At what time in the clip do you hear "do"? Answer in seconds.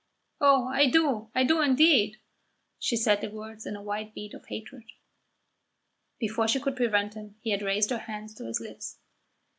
0.87-1.29, 1.43-1.61